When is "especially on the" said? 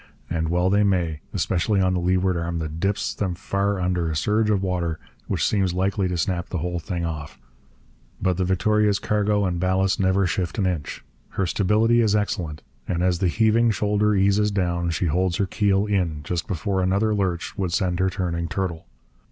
1.31-1.99